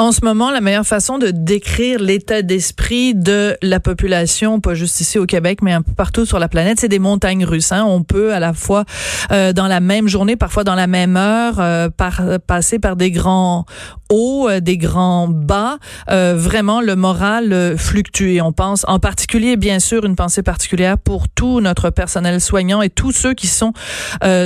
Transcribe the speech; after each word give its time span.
En 0.00 0.12
ce 0.12 0.24
moment, 0.24 0.50
la 0.50 0.62
meilleure 0.62 0.86
façon 0.86 1.18
de 1.18 1.30
décrire 1.30 2.00
l'état 2.00 2.40
d'esprit 2.40 3.14
de 3.14 3.54
la 3.60 3.80
population, 3.80 4.58
pas 4.58 4.72
juste 4.72 4.98
ici 5.02 5.18
au 5.18 5.26
Québec, 5.26 5.58
mais 5.60 5.74
un 5.74 5.82
peu 5.82 5.92
partout 5.92 6.24
sur 6.24 6.38
la 6.38 6.48
planète, 6.48 6.80
c'est 6.80 6.88
des 6.88 6.98
montagnes 6.98 7.44
russes. 7.44 7.70
Hein. 7.70 7.84
On 7.86 8.02
peut 8.02 8.32
à 8.32 8.40
la 8.40 8.54
fois 8.54 8.86
euh, 9.30 9.52
dans 9.52 9.66
la 9.66 9.80
même 9.80 10.08
journée, 10.08 10.36
parfois 10.36 10.64
dans 10.64 10.74
la 10.74 10.86
même 10.86 11.18
heure, 11.18 11.56
euh, 11.58 11.90
par, 11.90 12.22
passer 12.46 12.78
par 12.78 12.96
des 12.96 13.10
grands 13.10 13.66
hauts, 14.08 14.48
euh, 14.48 14.60
des 14.60 14.78
grands 14.78 15.28
bas. 15.28 15.76
vraiment, 16.08 16.80
le 16.80 16.96
moral 16.96 17.76
fluctue. 17.76 18.40
On 18.40 18.52
pense 18.52 18.86
en 18.88 19.00
particulier, 19.00 19.58
bien 19.58 19.80
sûr, 19.80 20.06
une 20.06 20.16
pensée 20.16 20.42
particulière 20.42 20.96
pour 20.96 21.28
tout 21.28 21.60
notre 21.60 21.90
personnel 21.90 22.40
soignant 22.40 22.80
et 22.80 22.88
tous 22.88 23.12
ceux 23.12 23.34
qui 23.34 23.48
sont 23.48 23.74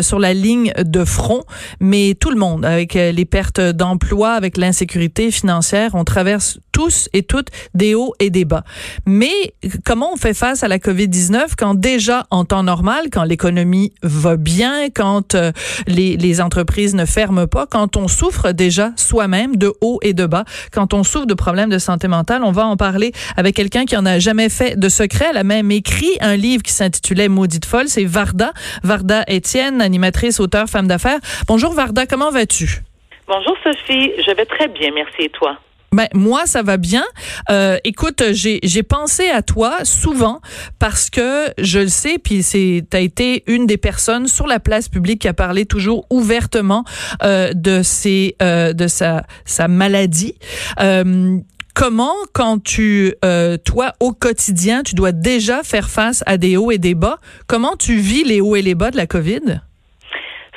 sur 0.02 0.18
la 0.18 0.34
ligne 0.34 0.72
de 0.76 1.04
front, 1.04 1.42
mais 1.78 2.16
tout 2.18 2.30
le 2.30 2.36
monde, 2.36 2.64
avec 2.64 2.94
les 2.94 3.24
pertes 3.24 3.60
d'emploi, 3.60 4.32
avec 4.32 4.56
l'insécurité 4.56 5.30
On 5.92 6.04
traverse 6.04 6.58
tous 6.72 7.08
et 7.12 7.22
toutes 7.22 7.48
des 7.74 7.94
hauts 7.94 8.14
et 8.18 8.30
des 8.30 8.44
bas. 8.44 8.64
Mais 9.06 9.54
comment 9.84 10.12
on 10.12 10.16
fait 10.16 10.34
face 10.34 10.62
à 10.62 10.68
la 10.68 10.78
COVID-19 10.78 11.52
quand 11.56 11.74
déjà 11.74 12.26
en 12.30 12.44
temps 12.44 12.62
normal, 12.62 13.06
quand 13.12 13.24
l'économie 13.24 13.92
va 14.02 14.36
bien, 14.36 14.88
quand 14.94 15.34
euh, 15.34 15.52
les, 15.86 16.40
entreprises 16.40 16.94
ne 16.94 17.04
ferment 17.04 17.46
pas, 17.46 17.66
quand 17.66 17.96
on 17.96 18.08
souffre 18.08 18.50
déjà 18.52 18.92
soi-même 18.96 19.56
de 19.56 19.72
hauts 19.80 20.00
et 20.02 20.14
de 20.14 20.26
bas, 20.26 20.44
quand 20.72 20.94
on 20.94 21.04
souffre 21.04 21.26
de 21.26 21.34
problèmes 21.34 21.70
de 21.70 21.78
santé 21.78 22.08
mentale, 22.08 22.42
on 22.42 22.52
va 22.52 22.66
en 22.66 22.76
parler 22.76 23.12
avec 23.36 23.54
quelqu'un 23.54 23.84
qui 23.84 23.96
en 23.96 24.04
a 24.04 24.18
jamais 24.18 24.48
fait 24.48 24.78
de 24.78 24.88
secret. 24.88 25.26
Elle 25.30 25.36
a 25.36 25.44
même 25.44 25.70
écrit 25.70 26.16
un 26.20 26.36
livre 26.36 26.62
qui 26.62 26.72
s'intitulait 26.72 27.28
Maudite 27.28 27.66
folle. 27.66 27.88
C'est 27.88 28.04
Varda. 28.04 28.52
Varda 28.82 29.24
Étienne, 29.28 29.80
animatrice, 29.80 30.40
auteur, 30.40 30.68
femme 30.68 30.88
d'affaires. 30.88 31.20
Bonjour 31.46 31.72
Varda, 31.72 32.06
comment 32.06 32.30
vas-tu? 32.30 32.82
Bonjour 33.26 33.56
Sophie, 33.62 34.12
je 34.26 34.34
vais 34.34 34.44
très 34.44 34.68
bien, 34.68 34.90
merci 34.94 35.22
et 35.22 35.30
toi? 35.30 35.56
Ben, 35.92 36.08
moi, 36.12 36.44
ça 36.46 36.62
va 36.62 36.76
bien. 36.76 37.04
Euh, 37.50 37.78
écoute, 37.84 38.22
j'ai, 38.32 38.82
pensé 38.82 39.28
à 39.28 39.42
toi 39.42 39.84
souvent 39.84 40.40
parce 40.80 41.08
que 41.08 41.46
je 41.56 41.78
le 41.78 41.88
sais, 41.88 42.18
puis 42.18 42.42
c'est, 42.42 42.84
t'as 42.90 43.00
été 43.00 43.44
une 43.46 43.66
des 43.66 43.76
personnes 43.76 44.26
sur 44.26 44.48
la 44.48 44.58
place 44.58 44.88
publique 44.88 45.20
qui 45.20 45.28
a 45.28 45.34
parlé 45.34 45.66
toujours 45.66 46.04
ouvertement 46.10 46.84
euh, 47.22 47.52
de 47.54 47.82
ses, 47.82 48.34
euh, 48.42 48.72
de 48.72 48.88
sa, 48.88 49.22
sa 49.44 49.68
maladie. 49.68 50.34
Euh, 50.80 51.38
comment, 51.74 52.14
quand 52.32 52.62
tu, 52.62 53.14
euh, 53.24 53.56
toi, 53.56 53.92
au 54.00 54.12
quotidien, 54.12 54.82
tu 54.82 54.94
dois 54.94 55.12
déjà 55.12 55.62
faire 55.62 55.90
face 55.90 56.22
à 56.26 56.38
des 56.38 56.56
hauts 56.56 56.70
et 56.70 56.78
des 56.78 56.94
bas, 56.94 57.18
comment 57.46 57.76
tu 57.76 57.96
vis 57.96 58.24
les 58.24 58.40
hauts 58.40 58.56
et 58.56 58.62
les 58.62 58.74
bas 58.74 58.90
de 58.90 58.96
la 58.96 59.06
COVID? 59.06 59.60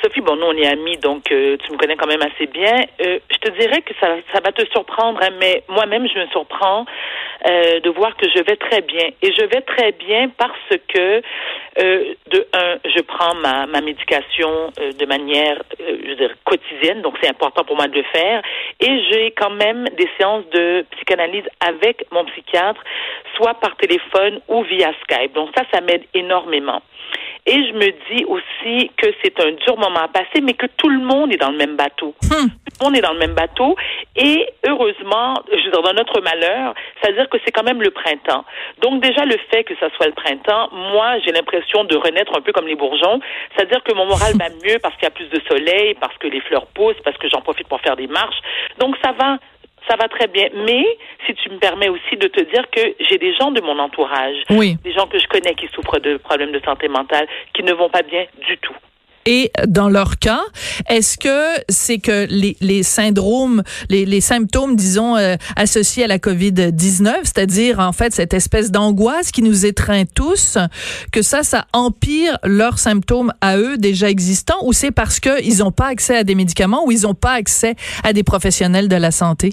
Sophie, 0.07 0.21
bon, 0.21 0.37
nous, 0.37 0.45
on 0.45 0.53
est 0.53 0.67
amis, 0.67 0.95
donc 0.97 1.29
euh, 1.33 1.57
tu 1.65 1.71
me 1.73 1.77
connais 1.77 1.97
quand 1.97 2.07
même 2.07 2.21
assez 2.21 2.47
bien. 2.47 2.85
Euh, 3.01 3.19
je 3.29 3.37
te 3.39 3.49
dirais 3.59 3.81
que 3.81 3.93
ça, 3.99 4.15
ça 4.33 4.39
va 4.39 4.53
te 4.53 4.65
surprendre, 4.71 5.19
hein, 5.21 5.31
mais 5.37 5.63
moi-même, 5.67 6.07
je 6.07 6.17
me 6.17 6.27
surprends 6.27 6.85
euh, 7.45 7.81
de 7.81 7.89
voir 7.89 8.15
que 8.15 8.25
je 8.29 8.41
vais 8.41 8.55
très 8.55 8.81
bien. 8.81 9.09
Et 9.21 9.33
je 9.33 9.43
vais 9.43 9.59
très 9.61 9.91
bien 9.91 10.29
parce 10.37 10.79
que, 10.87 11.21
de 12.31 12.47
un, 12.53 12.77
je 12.85 13.01
prends 13.01 13.35
ma, 13.35 13.65
ma 13.67 13.81
médication 13.81 14.71
de 14.77 15.05
manière, 15.05 15.61
quotidienne, 16.45 17.01
donc 17.01 17.15
c'est 17.21 17.29
important 17.29 17.65
pour 17.65 17.75
moi 17.75 17.87
de 17.87 17.95
le 17.95 18.03
faire. 18.03 18.41
Et 18.79 19.03
j'ai 19.09 19.31
quand 19.31 19.51
même 19.51 19.89
des 19.97 20.09
séances 20.17 20.47
de 20.51 20.85
psychanalyse 20.91 21.45
avec 21.59 22.05
mon 22.11 22.23
psychiatre, 22.25 22.81
soit 23.35 23.55
par 23.55 23.75
téléphone 23.75 24.39
ou 24.47 24.63
via 24.63 24.93
Skype. 25.03 25.33
Donc 25.33 25.49
ça, 25.57 25.65
ça 25.73 25.81
m'aide 25.81 26.05
énormément. 26.13 26.81
Et 27.49 27.65
je 27.65 27.73
me 27.73 27.91
dis 28.11 28.25
aussi 28.25 28.91
que 28.97 29.07
c'est 29.23 29.39
un 29.39 29.51
dur 29.51 29.77
moment 29.77 30.01
à 30.01 30.09
passer, 30.09 30.41
mais 30.43 30.53
que 30.53 30.65
tout 30.65 30.89
le 30.89 30.99
monde 30.99 31.31
est 31.33 31.37
dans 31.37 31.49
le 31.49 31.57
même 31.57 31.77
bateau. 31.77 32.13
Hmm. 32.23 32.47
Tout 32.49 32.75
le 32.81 32.85
monde 32.85 32.97
est 32.97 33.01
dans 33.01 33.13
le 33.13 33.19
même 33.19 33.35
bateau. 33.35 33.77
Et 34.17 34.45
heureusement, 34.67 35.33
je 35.49 35.63
veux 35.63 35.71
dire, 35.71 35.81
dans 35.81 35.93
notre 35.93 36.19
malheur, 36.19 36.73
c'est-à-dire 36.99 37.29
que 37.29 37.37
c'est 37.45 37.51
quand 37.53 37.63
même 37.63 37.81
le 37.81 37.91
printemps. 37.91 38.43
Donc 38.81 39.01
déjà, 39.01 39.23
le 39.23 39.37
fait 39.49 39.63
que 39.63 39.73
ça 39.79 39.87
soit 39.95 40.07
le 40.07 40.13
printemps, 40.13 40.69
moi, 40.73 41.19
j'ai 41.25 41.31
l'impression 41.31 41.85
de 41.85 41.95
renaître 41.95 42.35
un 42.37 42.41
peu 42.41 42.51
comme 42.51 42.67
les 42.67 42.75
bourgeons. 42.75 43.21
C'est-à-dire 43.55 43.81
que 43.81 43.93
mon 43.93 44.05
moral 44.07 44.33
va 44.37 44.49
mieux 44.49 44.79
parce 44.83 44.93
qu'il 44.95 45.03
y 45.03 45.07
a 45.07 45.11
plus 45.11 45.29
de 45.29 45.41
soleil, 45.47 45.95
parce 46.01 46.17
que 46.17 46.27
les 46.27 46.41
fleurs 46.41 46.67
poussent, 46.67 46.99
parce 47.05 47.17
que 47.17 47.29
j'en 47.29 47.39
profite 47.39 47.69
pour 47.69 47.79
faire 47.79 47.95
des 47.95 48.07
marches. 48.07 48.39
Donc 48.77 48.97
ça 49.01 49.13
va 49.13 49.37
ça 49.87 49.95
va 49.95 50.07
très 50.07 50.27
bien. 50.27 50.47
Mais 50.53 50.85
si 51.25 51.33
tu 51.35 51.49
me 51.49 51.57
permets 51.57 51.89
aussi 51.89 52.17
de 52.17 52.27
te 52.27 52.41
dire 52.41 52.69
que 52.71 52.81
j'ai 52.99 53.17
des 53.17 53.33
gens 53.35 53.51
de 53.51 53.61
mon 53.61 53.77
entourage, 53.79 54.37
des 54.49 54.93
gens 54.93 55.07
que 55.07 55.19
je 55.19 55.27
connais 55.27 55.55
qui 55.55 55.67
souffrent 55.73 55.99
de 55.99 56.17
problèmes 56.17 56.51
de 56.51 56.61
santé 56.65 56.87
mentale, 56.87 57.27
qui 57.53 57.63
ne 57.63 57.73
vont 57.73 57.89
pas 57.89 58.03
bien 58.03 58.25
du 58.47 58.57
tout. 58.57 58.75
Et 59.29 59.51
dans 59.67 59.89
leur 59.89 60.19
cas, 60.19 60.39
est-ce 60.87 61.17
que 61.17 61.61
c'est 61.67 61.97
que 61.97 62.27
les, 62.29 62.55
les 62.61 62.81
syndromes, 62.81 63.61
les, 63.89 64.05
les, 64.05 64.21
symptômes, 64.21 64.77
disons, 64.77 65.17
euh, 65.17 65.35
associés 65.57 66.05
à 66.05 66.07
la 66.07 66.17
COVID-19, 66.17 67.11
c'est-à-dire 67.23 67.79
en 67.79 67.91
fait 67.91 68.13
cette 68.13 68.33
espèce 68.33 68.71
d'angoisse 68.71 69.33
qui 69.33 69.41
nous 69.41 69.65
étreint 69.65 70.05
tous, 70.05 70.57
que 71.11 71.21
ça, 71.21 71.43
ça 71.43 71.65
empire 71.73 72.37
leurs 72.45 72.79
symptômes 72.79 73.33
à 73.41 73.57
eux 73.57 73.77
déjà 73.77 74.09
existants, 74.09 74.59
ou 74.63 74.71
c'est 74.71 74.91
parce 74.91 75.19
qu'ils 75.19 75.57
n'ont 75.57 75.73
pas 75.73 75.87
accès 75.87 76.15
à 76.15 76.23
des 76.23 76.35
médicaments 76.35 76.85
ou 76.85 76.91
ils 76.91 77.01
n'ont 77.01 77.13
pas 77.13 77.33
accès 77.33 77.75
à 78.05 78.13
des 78.13 78.23
professionnels 78.23 78.87
de 78.87 78.95
la 78.95 79.11
santé? 79.11 79.51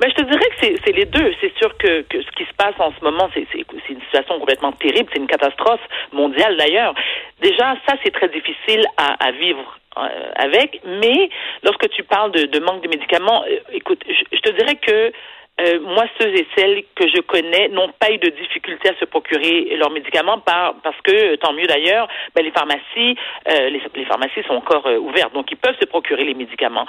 Ben, 0.00 0.10
je 0.10 0.22
te 0.22 0.28
dirais 0.28 0.48
que 0.60 0.80
c'est 0.84 0.92
les 0.92 1.04
deux. 1.04 1.32
C'est 1.40 1.52
sûr 1.58 1.76
que, 1.78 2.02
que, 2.02 2.20
ce 2.20 2.30
qui 2.36 2.44
se 2.44 2.54
passe 2.56 2.74
en 2.78 2.92
ce 2.98 3.04
moment, 3.04 3.28
c'est 3.34 3.46
une 3.90 4.00
situation 4.00 4.38
complètement 4.38 4.72
terrible. 4.72 5.08
C'est 5.12 5.20
une 5.20 5.26
catastrophe 5.26 5.80
mondiale 6.12 6.56
d'ailleurs. 6.56 6.94
Déjà, 7.40 7.76
ça, 7.86 7.96
c'est 8.02 8.12
très 8.12 8.28
difficile 8.28 8.84
à, 8.96 9.26
à 9.26 9.32
vivre 9.32 9.78
euh, 9.98 10.30
avec. 10.36 10.80
Mais 10.84 11.28
lorsque 11.62 11.88
tu 11.90 12.02
parles 12.02 12.32
de, 12.32 12.46
de 12.46 12.60
manque 12.60 12.82
de 12.82 12.88
médicaments, 12.88 13.44
euh, 13.48 13.58
écoute, 13.72 14.02
je, 14.08 14.36
je, 14.36 14.40
te 14.40 14.50
dirais 14.52 14.76
que 14.76 15.12
euh, 15.60 15.78
moi, 15.80 16.04
ceux 16.18 16.34
et 16.34 16.46
celles 16.56 16.82
que 16.96 17.06
je 17.06 17.20
connais 17.20 17.68
n'ont 17.68 17.92
pas 18.00 18.10
eu 18.10 18.18
de 18.18 18.30
difficulté 18.30 18.88
à 18.88 18.98
se 18.98 19.04
procurer 19.04 19.76
leurs 19.76 19.90
médicaments 19.90 20.40
par, 20.40 20.74
parce 20.82 21.00
que, 21.02 21.36
tant 21.36 21.52
mieux 21.52 21.66
d'ailleurs, 21.66 22.08
ben, 22.34 22.44
les 22.44 22.50
pharmacies, 22.50 23.16
euh, 23.48 23.70
les, 23.70 23.80
les, 23.94 24.04
pharmacies 24.04 24.42
sont 24.48 24.54
encore 24.54 24.86
euh, 24.86 24.98
ouvertes, 24.98 25.32
donc 25.32 25.50
ils 25.52 25.56
peuvent 25.56 25.78
se 25.80 25.86
procurer 25.86 26.24
les 26.24 26.34
médicaments. 26.34 26.86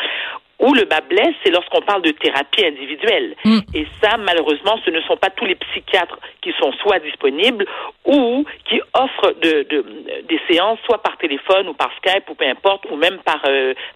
Où 0.60 0.74
le 0.74 0.86
bas 0.86 1.02
blesse, 1.02 1.36
c'est 1.44 1.52
lorsqu'on 1.52 1.82
parle 1.82 2.02
de 2.02 2.12
thérapie 2.12 2.66
individuelle. 2.66 3.36
Mm. 3.44 3.60
Et 3.74 3.86
ça, 4.02 4.18
malheureusement, 4.18 4.80
ce 4.86 4.90
ne 4.90 5.02
sont 5.02 5.18
pas 5.18 5.30
tous 5.30 5.46
les 5.46 5.56
psychiatres 5.56 6.20
qui 6.42 6.54
sont 6.60 6.72
soit 6.74 7.00
disponibles 7.00 7.66
ou 8.06 8.46
qui 8.66 8.80
offrent 8.94 9.34
de, 9.42 9.64
de 9.70 9.86
des 10.28 10.40
séances, 10.50 10.80
soit 10.86 11.02
par 11.02 11.18
téléphone 11.18 11.68
ou 11.68 11.74
par 11.74 11.92
Skype 11.98 12.30
ou 12.30 12.36
peu 12.36 12.46
importe, 12.46 12.86
ou 12.90 12.96
même 12.96 13.18
par, 13.26 13.42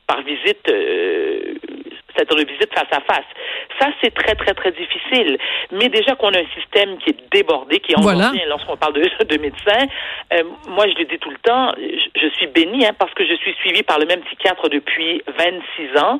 par 0.05 0.21
visite 0.21 0.69
c'est-à-dire 2.19 2.45
de 2.45 2.51
visite 2.51 2.73
face 2.73 2.87
à 2.91 3.01
face. 3.01 3.25
Ça, 3.79 3.87
c'est 4.01 4.13
très, 4.13 4.35
très, 4.35 4.53
très 4.53 4.71
difficile. 4.71 5.37
Mais 5.71 5.89
déjà 5.89 6.15
qu'on 6.15 6.33
a 6.33 6.39
un 6.39 6.59
système 6.59 6.97
qui 6.97 7.11
est 7.11 7.31
débordé, 7.31 7.79
qui 7.79 7.93
est 7.93 8.01
voilà. 8.01 8.31
lorsqu'on 8.47 8.77
parle 8.77 8.93
de, 8.93 9.01
de 9.23 9.37
médecins, 9.37 9.87
euh, 10.33 10.43
moi, 10.67 10.85
je 10.87 10.97
le 10.97 11.05
dis 11.05 11.17
tout 11.19 11.29
le 11.29 11.37
temps, 11.37 11.73
je, 11.77 12.19
je 12.19 12.27
suis 12.35 12.47
bénie 12.47 12.85
hein, 12.85 12.93
parce 12.97 13.13
que 13.13 13.25
je 13.25 13.33
suis 13.35 13.53
suivie 13.55 13.83
par 13.83 13.99
le 13.99 14.05
même 14.05 14.21
psychiatre 14.21 14.69
depuis 14.69 15.21
26 15.37 15.99
ans. 15.99 16.19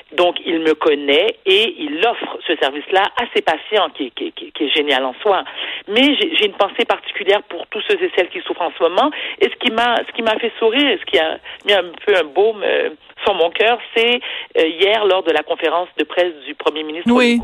Donc, 0.13 0.37
il 0.45 0.59
me 0.59 0.73
connaît 0.73 1.37
et 1.45 1.75
il 1.79 2.05
offre 2.05 2.37
ce 2.45 2.55
service-là 2.57 3.03
à 3.17 3.23
ses 3.33 3.41
patients, 3.41 3.89
qui, 3.95 4.11
qui, 4.11 4.31
qui, 4.33 4.51
qui, 4.51 4.63
est 4.65 4.75
génial 4.75 5.05
en 5.05 5.13
soi. 5.21 5.43
Mais 5.87 6.15
j'ai 6.15 6.45
une 6.45 6.53
pensée 6.53 6.85
particulière 6.85 7.41
pour 7.43 7.65
tous 7.67 7.81
ceux 7.87 8.01
et 8.01 8.11
celles 8.15 8.29
qui 8.29 8.41
souffrent 8.41 8.61
en 8.61 8.71
ce 8.77 8.83
moment. 8.83 9.11
Et 9.39 9.49
ce 9.49 9.55
qui 9.55 9.71
m'a, 9.71 9.97
ce 10.07 10.11
qui 10.13 10.21
m'a 10.21 10.37
fait 10.37 10.51
sourire, 10.59 10.97
ce 10.99 11.05
qui 11.05 11.17
a 11.17 11.37
mis 11.65 11.73
un 11.73 11.85
peu 12.05 12.15
un 12.15 12.23
baume 12.23 12.61
euh, 12.63 12.89
sur 13.23 13.33
mon 13.33 13.49
cœur, 13.51 13.79
c'est 13.95 14.19
euh, 14.57 14.67
hier 14.67 15.05
lors 15.05 15.23
de 15.23 15.31
la 15.31 15.43
conférence 15.43 15.89
de 15.97 16.03
presse 16.03 16.33
du 16.45 16.55
Premier 16.55 16.83
ministre 16.83 17.11
oui. 17.11 17.39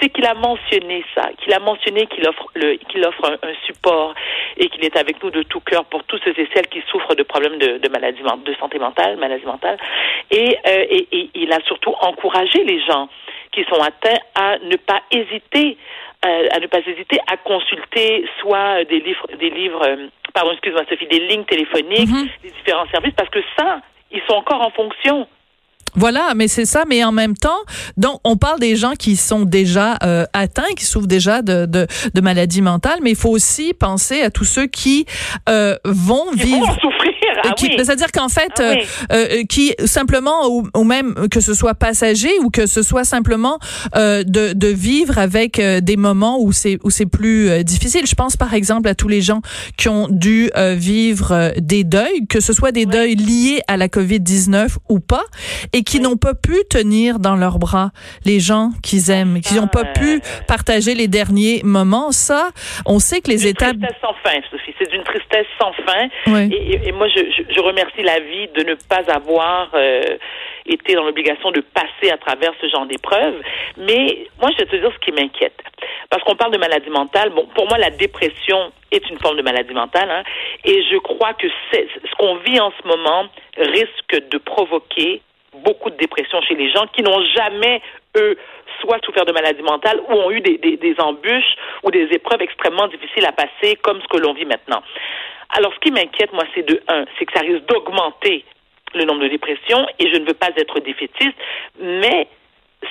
c'est 0.00 0.08
qu'il 0.10 0.24
a 0.26 0.34
mentionné 0.34 1.04
ça, 1.14 1.30
qu'il 1.38 1.52
a 1.52 1.58
mentionné 1.58 2.06
qu'il 2.06 2.26
offre 2.28 2.46
le, 2.54 2.76
qu'il 2.88 3.04
offre 3.04 3.24
un, 3.24 3.48
un, 3.48 3.54
support 3.66 4.14
et 4.56 4.68
qu'il 4.68 4.84
est 4.84 4.96
avec 4.96 5.22
nous 5.22 5.30
de 5.30 5.42
tout 5.42 5.60
cœur 5.60 5.84
pour 5.86 6.04
tous 6.04 6.18
ceux 6.24 6.38
et 6.38 6.48
celles 6.54 6.68
qui 6.68 6.82
souffrent 6.90 7.14
de 7.14 7.22
problèmes 7.22 7.58
de, 7.58 7.78
de 7.78 7.88
maladie 7.88 8.22
de 8.22 8.54
santé 8.54 8.78
mentale, 8.78 9.16
maladie 9.16 9.46
mentale, 9.46 9.78
et, 10.30 10.56
euh, 10.66 10.86
et, 10.90 11.08
et 11.12 11.30
il 11.34 11.52
a 11.52 11.60
surtout 11.66 11.94
encouragé 12.00 12.64
les 12.64 12.80
gens 12.84 13.08
qui 13.52 13.64
sont 13.64 13.80
atteints 13.80 14.20
à 14.34 14.58
ne 14.58 14.76
pas 14.76 15.00
hésiter 15.10 15.76
euh, 16.24 16.48
à 16.52 16.58
ne 16.58 16.66
pas 16.66 16.78
hésiter 16.78 17.18
à 17.30 17.36
consulter 17.36 18.24
soit 18.40 18.84
des 18.84 19.00
livres 19.00 19.26
des 19.38 19.50
livres 19.50 19.82
euh, 19.86 20.08
pardon 20.34 20.52
excuse-moi 20.52 20.82
Sophie 20.88 21.06
des 21.06 21.20
lignes 21.20 21.44
téléphoniques 21.44 22.08
mm 22.08 22.24
-hmm. 22.24 22.42
des 22.42 22.50
différents 22.50 22.88
services 22.90 23.14
parce 23.16 23.30
que 23.30 23.42
ça 23.56 23.80
ils 24.10 24.22
sont 24.26 24.36
encore 24.36 24.62
en 24.62 24.70
fonction. 24.70 25.26
Voilà, 25.94 26.32
mais 26.34 26.48
c'est 26.48 26.64
ça, 26.74 26.84
mais 26.90 27.02
en 27.04 27.12
même 27.12 27.36
temps, 27.46 27.62
donc 27.96 28.16
on 28.24 28.36
parle 28.36 28.60
des 28.60 28.76
gens 28.76 28.94
qui 29.04 29.16
sont 29.16 29.44
déjà 29.44 29.88
euh, 30.02 30.24
atteints, 30.44 30.72
qui 30.78 30.84
souffrent 30.84 31.12
déjà 31.18 31.42
de, 31.42 31.66
de, 31.66 31.86
de, 32.14 32.20
maladies 32.20 32.62
mentales, 32.62 33.00
mais 33.02 33.10
il 33.10 33.20
faut 33.24 33.30
aussi 33.30 33.74
penser 33.74 34.18
à 34.22 34.30
tous 34.30 34.44
ceux 34.56 34.66
qui 34.66 35.06
vont 35.84 36.26
Ils 36.34 36.42
vivre. 36.42 36.66
Vont 36.66 36.80
souffrir. 36.86 37.17
Ah 37.44 37.54
c'est-à-dire 37.56 38.12
qu'en 38.12 38.28
fait, 38.28 38.52
ah 38.58 38.74
euh, 39.12 39.44
qui 39.48 39.74
simplement, 39.84 40.48
ou, 40.48 40.84
même 40.84 41.28
que 41.30 41.40
ce 41.40 41.54
soit 41.54 41.74
passager 41.74 42.30
ou 42.40 42.50
que 42.50 42.66
ce 42.66 42.82
soit 42.82 43.04
simplement 43.04 43.58
de, 43.94 44.52
de 44.52 44.68
vivre 44.68 45.18
avec 45.18 45.60
des 45.60 45.96
moments 45.96 46.40
où 46.40 46.52
c'est 46.52 46.78
où 46.82 46.90
c'est 46.90 47.06
plus 47.06 47.64
difficile. 47.64 48.06
Je 48.06 48.14
pense 48.14 48.36
par 48.36 48.54
exemple 48.54 48.88
à 48.88 48.94
tous 48.94 49.08
les 49.08 49.20
gens 49.20 49.40
qui 49.76 49.88
ont 49.88 50.08
dû 50.08 50.50
vivre 50.76 51.52
des 51.58 51.84
deuils, 51.84 52.26
que 52.28 52.40
ce 52.40 52.52
soit 52.52 52.72
des 52.72 52.86
deuils 52.86 53.16
liés 53.16 53.60
à 53.68 53.76
la 53.76 53.88
COVID-19 53.88 54.76
ou 54.88 55.00
pas, 55.00 55.24
et 55.72 55.82
qui 55.82 56.00
n'ont 56.00 56.16
pas 56.16 56.34
pu 56.34 56.56
tenir 56.70 57.18
dans 57.18 57.36
leurs 57.36 57.58
bras 57.58 57.90
les 58.24 58.40
gens 58.40 58.70
qu'ils 58.82 59.10
aiment, 59.10 59.40
qui 59.40 59.54
n'ont 59.54 59.68
pas 59.68 59.84
pu 59.84 60.20
partager 60.46 60.94
les 60.94 61.08
derniers 61.08 61.60
moments. 61.64 62.12
Ça, 62.12 62.50
on 62.86 62.98
sait 62.98 63.20
que 63.20 63.30
les 63.30 63.46
étapes... 63.46 63.76
C'est 63.80 64.00
sans 64.00 64.14
fin, 64.22 64.38
Sophie. 64.50 64.74
C'est 64.78 64.90
d'une 64.90 65.02
tristesse 65.02 65.46
sans 65.60 65.72
fin. 65.84 66.08
Et, 66.50 66.92
moi, 66.92 67.08
je, 67.08 67.20
je, 67.30 67.60
remercie 67.60 68.02
la 68.02 68.20
vie 68.20 68.48
de 68.48 68.62
ne 68.62 68.74
pas 68.74 69.10
avoir 69.12 69.70
euh, 69.74 70.16
été 70.66 70.94
dans 70.94 71.04
l'obligation 71.04 71.50
de 71.50 71.60
passer 71.60 72.10
à 72.12 72.18
travers 72.18 72.52
ce 72.60 72.68
genre 72.68 72.86
d'épreuves. 72.86 73.40
Mais 73.76 74.26
moi, 74.40 74.50
je 74.52 74.58
vais 74.58 74.70
te 74.70 74.76
dire 74.76 74.92
ce 74.92 74.98
qui 74.98 75.12
m'inquiète. 75.12 75.60
Parce 76.10 76.22
qu'on 76.24 76.36
parle 76.36 76.52
de 76.52 76.58
maladie 76.58 76.90
mentale. 76.90 77.30
Bon, 77.30 77.46
pour 77.54 77.68
moi, 77.68 77.78
la 77.78 77.90
dépression 77.90 78.72
est 78.90 79.08
une 79.10 79.18
forme 79.18 79.36
de 79.36 79.42
maladie 79.42 79.74
mentale. 79.74 80.10
Hein, 80.10 80.22
et 80.64 80.82
je 80.90 80.96
crois 80.98 81.34
que 81.34 81.46
ce 81.72 82.14
qu'on 82.18 82.36
vit 82.36 82.60
en 82.60 82.72
ce 82.82 82.86
moment 82.86 83.26
risque 83.56 84.28
de 84.30 84.38
provoquer 84.38 85.22
beaucoup 85.62 85.90
de 85.90 85.96
dépression 85.96 86.40
chez 86.42 86.54
les 86.54 86.70
gens 86.70 86.86
qui 86.92 87.02
n'ont 87.02 87.22
jamais, 87.34 87.80
eux, 88.16 88.36
soit 88.80 88.98
souffert 89.04 89.24
de 89.24 89.32
maladie 89.32 89.62
mentale 89.62 90.00
ou 90.08 90.12
ont 90.12 90.30
eu 90.30 90.40
des, 90.40 90.94
embûches 90.98 91.56
ou 91.82 91.90
des 91.90 92.08
épreuves 92.12 92.42
extrêmement 92.42 92.86
difficiles 92.88 93.26
à 93.26 93.32
passer 93.32 93.76
comme 93.82 94.00
ce 94.00 94.08
que 94.08 94.18
l'on 94.18 94.34
vit 94.34 94.44
maintenant. 94.44 94.82
Alors, 95.56 95.72
ce 95.74 95.78
qui 95.80 95.90
m'inquiète, 95.90 96.32
moi, 96.32 96.44
c'est 96.54 96.66
de 96.66 96.80
un, 96.88 97.04
c'est 97.18 97.24
que 97.24 97.32
ça 97.32 97.40
risque 97.40 97.64
d'augmenter 97.66 98.44
le 98.94 99.04
nombre 99.04 99.22
de 99.22 99.28
dépressions 99.28 99.86
et 99.98 100.10
je 100.12 100.18
ne 100.18 100.26
veux 100.26 100.34
pas 100.34 100.50
être 100.56 100.80
défaitiste, 100.80 101.36
mais 101.80 102.28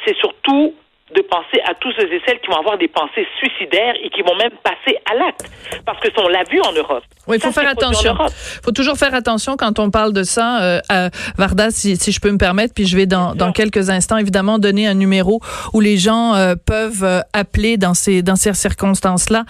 c'est 0.05 0.15
surtout 0.17 0.73
de 1.15 1.21
penser 1.21 1.61
à 1.65 1.73
tous 1.73 1.91
ceux 1.93 2.11
et 2.11 2.21
celles 2.25 2.39
qui 2.41 2.47
vont 2.47 2.57
avoir 2.57 2.77
des 2.77 2.89
pensées 2.89 3.25
suicidaires 3.37 3.93
et 4.03 4.09
qui 4.09 4.21
vont 4.23 4.35
même 4.35 4.51
passer 4.61 4.97
à 5.09 5.15
l'acte. 5.15 5.49
Parce 5.85 5.99
que 6.01 6.09
on 6.17 6.27
l'a 6.27 6.43
vu 6.43 6.59
en 6.61 6.73
Europe. 6.73 7.03
Oui, 7.27 7.37
il 7.37 7.41
faut 7.41 7.51
faire 7.51 7.69
attention. 7.69 8.17
Il 8.19 8.63
faut 8.63 8.71
toujours 8.71 8.97
faire 8.97 9.13
attention 9.13 9.55
quand 9.55 9.79
on 9.79 9.89
parle 9.89 10.11
de 10.11 10.23
ça. 10.23 10.61
Euh, 10.61 10.79
à 10.89 11.09
Varda, 11.37 11.71
si, 11.71 11.95
si, 11.95 12.11
je 12.11 12.19
peux 12.19 12.31
me 12.31 12.37
permettre, 12.37 12.73
puis 12.73 12.85
je 12.85 12.97
vais 12.97 13.05
dans, 13.05 13.35
dans 13.35 13.53
quelques 13.53 13.89
instants 13.89 14.17
évidemment 14.17 14.59
donner 14.59 14.87
un 14.87 14.95
numéro 14.95 15.39
où 15.73 15.79
les 15.79 15.97
gens 15.97 16.35
euh, 16.35 16.55
peuvent 16.55 17.03
euh, 17.03 17.19
appeler 17.31 17.77
dans 17.77 17.93
ces 17.93 18.21
dans 18.21 18.35
ces 18.35 18.53
circonstances-là 18.53 19.43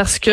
parce 0.00 0.18
que 0.18 0.30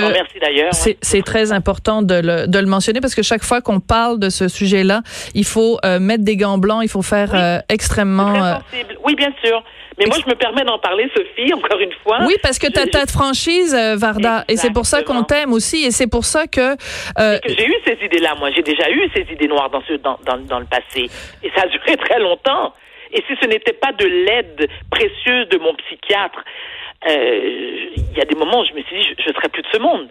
c'est 1.01 1.25
très 1.25 1.51
important 1.51 2.01
de 2.01 2.15
le, 2.15 2.47
de 2.47 2.59
le 2.59 2.65
mentionner 2.65 3.01
parce 3.01 3.15
que 3.15 3.23
chaque 3.23 3.43
fois 3.43 3.61
qu'on 3.61 3.79
parle 3.79 4.19
de 4.19 4.29
ce 4.29 4.47
sujet-là, 4.47 5.01
il 5.33 5.45
faut 5.45 5.77
euh, 5.83 5.99
mettre 5.99 6.23
des 6.23 6.37
gants 6.37 6.57
blancs, 6.57 6.81
il 6.83 6.89
faut 6.89 7.01
faire 7.01 7.31
extrêmement. 7.69 8.59
Oui, 9.03 9.15
bien 9.15 9.33
sûr. 9.43 9.63
Mais 9.97 10.05
moi, 10.05 10.17
je 10.23 10.29
me 10.29 10.35
permets 10.35 10.63
d'en 10.63 10.77
parler, 10.77 11.09
Sophie, 11.15 11.51
encore 11.53 11.79
une 11.79 11.91
fois. 12.03 12.19
Oui, 12.27 12.35
parce 12.43 12.59
que 12.59 12.67
tu 12.67 12.79
as 12.79 12.85
ta 12.85 13.07
franchise, 13.07 13.73
euh, 13.73 13.95
Varda, 13.95 14.45
et 14.47 14.55
c'est 14.55 14.71
pour 14.71 14.85
ça 14.85 15.01
qu'on 15.01 15.23
t'aime 15.23 15.53
aussi, 15.53 15.85
et 15.85 15.91
c'est 15.91 16.07
pour 16.07 16.23
ça 16.23 16.45
que... 16.45 16.75
Euh, 17.19 17.39
que 17.39 17.49
j'ai 17.49 17.65
eu 17.65 17.75
ces 17.85 17.97
idées-là, 18.05 18.35
moi. 18.35 18.51
J'ai 18.51 18.61
déjà 18.61 18.89
eu 18.91 19.09
ces 19.15 19.25
idées 19.33 19.47
noires 19.47 19.71
dans, 19.71 19.81
ce, 19.87 19.93
dans, 19.93 20.19
dans, 20.25 20.37
dans 20.37 20.59
le 20.59 20.65
passé. 20.65 21.09
Et 21.43 21.51
ça 21.55 21.63
a 21.63 21.67
duré 21.67 21.97
très 22.05 22.19
longtemps. 22.19 22.73
Et 23.11 23.23
si 23.27 23.33
ce 23.41 23.47
n'était 23.47 23.73
pas 23.73 23.91
de 23.93 24.05
l'aide 24.05 24.69
précieuse 24.91 25.49
de 25.49 25.57
mon 25.57 25.73
psychiatre, 25.75 26.39
euh, 26.39 26.86
il 27.05 28.17
y 28.17 28.21
a 28.21 28.25
des 28.25 28.35
moments 28.35 28.61
où 28.61 28.65
je 28.65 28.73
me 28.73 28.81
suis 28.83 28.97
dit, 28.97 29.15
je, 29.17 29.33
serais 29.33 29.49
plus 29.49 29.61
de 29.61 29.67
ce 29.71 29.79
monde. 29.79 30.09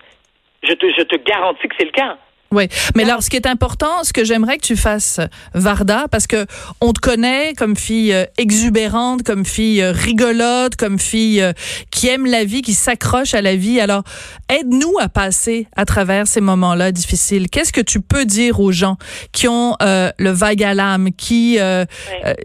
Je 0.62 0.72
te, 0.72 0.86
je 0.90 1.02
te 1.02 1.16
garantis 1.16 1.68
que 1.68 1.74
c'est 1.78 1.86
le 1.86 1.92
cas. 1.92 2.18
Oui, 2.52 2.68
mais 2.94 3.02
alors 3.02 3.22
ce 3.22 3.30
qui 3.30 3.36
est 3.36 3.46
important, 3.46 4.04
ce 4.04 4.12
que 4.12 4.24
j'aimerais 4.24 4.56
que 4.58 4.62
tu 4.62 4.76
fasses, 4.76 5.20
Varda, 5.54 6.06
parce 6.10 6.28
que 6.28 6.46
on 6.80 6.92
te 6.92 7.00
connaît 7.00 7.54
comme 7.54 7.76
fille 7.76 8.12
euh, 8.12 8.24
exubérante, 8.38 9.24
comme 9.24 9.44
fille 9.44 9.82
euh, 9.82 9.90
rigolote, 9.90 10.76
comme 10.76 10.98
fille 10.98 11.42
euh, 11.42 11.52
qui 11.90 12.06
aime 12.06 12.24
la 12.24 12.44
vie, 12.44 12.62
qui 12.62 12.74
s'accroche 12.74 13.34
à 13.34 13.42
la 13.42 13.56
vie. 13.56 13.80
Alors, 13.80 14.04
aide-nous 14.48 14.94
à 15.00 15.08
passer 15.08 15.66
à 15.74 15.84
travers 15.84 16.28
ces 16.28 16.40
moments-là 16.40 16.92
difficiles. 16.92 17.50
Qu'est-ce 17.50 17.72
que 17.72 17.80
tu 17.80 18.00
peux 18.00 18.24
dire 18.24 18.60
aux 18.60 18.72
gens 18.72 18.96
qui 19.32 19.48
ont 19.48 19.76
le 19.80 20.30
vague 20.30 20.62
à 20.62 20.74
l'âme, 20.74 21.10
qui, 21.16 21.58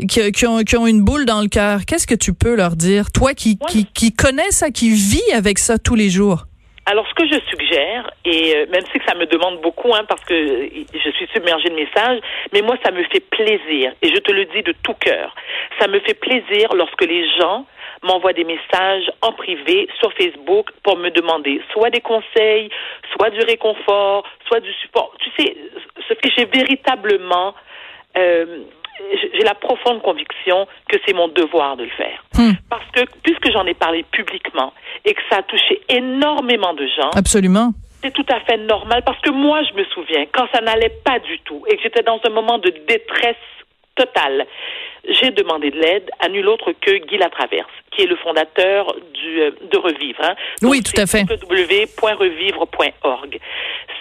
qui, 0.08 0.32
qui, 0.32 0.48
ont, 0.48 0.64
qui 0.64 0.78
ont 0.78 0.88
une 0.88 1.02
boule 1.02 1.26
dans 1.26 1.42
le 1.42 1.48
cœur? 1.48 1.86
Qu'est-ce 1.86 2.08
que 2.08 2.16
tu 2.16 2.34
peux 2.34 2.56
leur 2.56 2.76
dire, 2.76 3.12
toi 3.12 3.34
qui, 3.34 3.58
qui, 3.70 3.86
qui 3.86 4.12
connais 4.14 4.52
ça, 4.52 4.72
qui 4.72 4.90
vit 4.90 5.32
avec 5.34 5.60
ça 5.60 5.78
tous 5.78 5.96
les 5.96 6.10
jours? 6.10 6.48
Alors, 6.88 7.08
ce 7.08 7.14
que 7.14 7.28
je 7.28 7.40
suggère, 7.48 8.10
et 8.26 8.56
euh, 8.56 8.66
même 8.72 8.84
si 8.92 9.00
ça 9.08 9.14
me 9.16 9.26
demande 9.28 9.62
beaucoup, 9.62 9.94
hein, 9.94 10.04
parce 10.10 10.24
que 10.26 10.34
je 10.34 11.10
suis 11.12 11.28
submergée 11.32 11.70
de 11.70 11.76
messages, 11.76 12.20
mais 12.54 12.62
moi, 12.64 12.76
ça 12.84 12.92
me 12.92 13.04
fait 13.04 13.20
plaisir, 13.20 13.94
et 14.02 14.08
je 14.08 14.18
te 14.18 14.32
le 14.32 14.46
dis 14.46 14.64
de 14.64 14.74
tout 14.84 14.96
cœur, 14.96 15.36
ça 15.80 15.88
me 15.88 16.00
fait 16.00 16.16
plaisir 16.16 16.74
lorsque 16.74 17.06
les 17.06 17.30
gens 17.38 17.66
m'envoient 18.02 18.34
des 18.34 18.46
messages 18.46 19.12
en 19.22 19.32
privé 19.32 19.88
sur 20.00 20.12
Facebook 20.14 20.72
pour 20.82 20.98
me 20.98 21.12
demander 21.12 21.62
soit 21.72 21.92
des 21.92 22.02
conseils, 22.02 22.70
soit 23.16 23.30
du 23.30 23.42
réconfort, 23.42 24.26
soit 24.48 24.60
du 24.60 24.74
support. 24.74 25.14
Tu 25.20 25.30
sais, 25.38 25.56
ce 26.10 26.14
que 26.16 26.30
j'ai 26.36 26.46
véritablement... 26.46 27.54
Euh, 28.18 28.64
j'ai 29.34 29.44
la 29.44 29.56
profonde 29.56 30.02
conviction 30.02 30.68
que 30.90 30.98
c'est 31.06 31.14
mon 31.14 31.28
devoir 31.28 31.78
de 31.78 31.84
le 31.84 31.90
faire. 31.90 32.24
Hmm. 32.38 32.54
Parce 32.70 32.86
que 32.94 33.02
puisque 33.24 33.52
j'en 33.52 33.66
ai 33.66 33.74
parlé 33.74 34.04
publiquement 34.12 34.74
et 35.06 35.14
que 35.14 35.22
ça 35.30 35.38
a 35.38 35.44
touché 35.44 35.82
énormément 35.90 36.74
de 36.74 36.88
gens. 36.88 37.10
Absolument. 37.16 37.72
C'est 38.04 38.14
tout 38.14 38.26
à 38.30 38.40
fait 38.42 38.58
normal 38.58 39.04
parce 39.06 39.20
que 39.22 39.30
moi, 39.30 39.62
je 39.64 39.78
me 39.78 39.86
souviens, 39.86 40.26
quand 40.34 40.48
ça 40.54 40.62
n'allait 40.62 40.94
pas 41.06 41.20
du 41.20 41.40
tout 41.40 41.64
et 41.68 41.78
que 41.78 41.84
j'étais 41.84 42.04
dans 42.04 42.20
un 42.26 42.32
moment 42.32 42.58
de 42.58 42.74
détresse 42.88 43.36
totale, 43.96 44.48
j'ai 45.08 45.32
demandé 45.32 45.72
de 45.72 45.78
l'aide 45.78 46.12
à 46.20 46.30
nul 46.30 46.48
autre 46.48 46.74
que 46.80 46.98
Guy 47.06 47.18
Latraverse, 47.18 47.72
qui 47.92 48.04
est 48.04 48.08
le 48.08 48.16
fondateur 48.18 48.96
du, 49.14 49.42
euh, 49.42 49.50
de 49.72 49.78
Revivre. 49.78 50.24
Hein. 50.24 50.36
oui, 50.62 50.82
tout 50.82 51.00
à 51.00 51.06
fait. 51.06 51.24
www.revivre.org. 51.24 53.40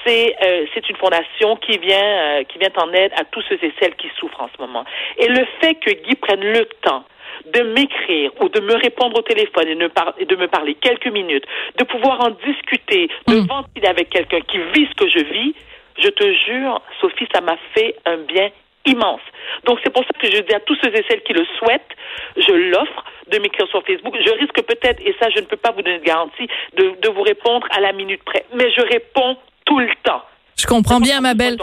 C'est 0.04 0.34
euh, 0.42 0.66
c'est 0.74 0.88
une 0.88 0.96
fondation 0.96 1.56
qui 1.56 1.78
vient 1.78 2.40
euh, 2.40 2.44
qui 2.44 2.58
vient 2.58 2.70
en 2.76 2.92
aide 2.92 3.12
à 3.16 3.24
tous 3.24 3.42
ceux 3.48 3.58
et 3.62 3.72
celles 3.80 3.96
qui 3.96 4.08
souffrent 4.18 4.42
en 4.42 4.48
ce 4.54 4.60
moment. 4.60 4.84
Et 5.18 5.28
le 5.28 5.44
fait 5.60 5.74
que 5.74 5.90
Guy 5.90 6.14
prenne 6.16 6.42
le 6.42 6.64
temps 6.82 7.04
de 7.46 7.60
m'écrire 7.62 8.32
ou 8.40 8.48
de 8.48 8.60
me 8.60 8.74
répondre 8.74 9.18
au 9.18 9.22
téléphone 9.22 9.68
et, 9.68 10.24
de 10.24 10.36
me 10.36 10.46
parler 10.48 10.74
quelques 10.74 11.10
minutes, 11.10 11.44
de 11.78 11.84
pouvoir 11.84 12.20
en 12.20 12.30
discuter, 12.46 13.08
de 13.26 13.34
mm. 13.34 13.46
ventiler 13.46 13.86
avec 13.86 14.10
quelqu'un 14.10 14.40
qui 14.40 14.58
vit 14.74 14.86
ce 14.90 14.94
que 14.94 15.08
je 15.08 15.24
vis, 15.24 15.54
je 15.98 16.08
te 16.08 16.32
jure, 16.32 16.80
Sophie, 17.00 17.26
ça 17.34 17.40
m'a 17.40 17.56
fait 17.74 17.96
un 18.06 18.18
bien 18.18 18.50
immense. 18.86 19.20
Donc 19.64 19.78
c'est 19.82 19.92
pour 19.92 20.04
ça 20.04 20.10
que 20.18 20.26
je 20.26 20.42
dis 20.42 20.54
à 20.54 20.60
tous 20.60 20.76
ceux 20.82 20.88
et 20.94 21.04
celles 21.08 21.22
qui 21.22 21.32
le 21.32 21.44
souhaitent, 21.58 21.96
je 22.36 22.52
l'offre 22.52 23.04
de 23.28 23.38
m'écrire 23.38 23.68
sur 23.68 23.82
Facebook. 23.84 24.16
Je 24.18 24.32
risque 24.32 24.62
peut-être, 24.62 25.00
et 25.04 25.14
ça 25.20 25.28
je 25.30 25.40
ne 25.40 25.46
peux 25.46 25.56
pas 25.56 25.70
vous 25.72 25.82
donner 25.82 25.98
de 25.98 26.04
garantie, 26.04 26.48
de, 26.74 26.94
de 27.00 27.08
vous 27.10 27.22
répondre 27.22 27.66
à 27.70 27.80
la 27.80 27.92
minute 27.92 28.22
près. 28.24 28.44
Mais 28.54 28.70
je 28.70 28.80
réponds 28.80 29.36
tout 29.70 29.78
le 29.78 29.88
temps. 30.02 30.22
Je 30.60 30.66
comprends 30.66 31.00
bien, 31.00 31.20
ma 31.20 31.34
belle. 31.34 31.56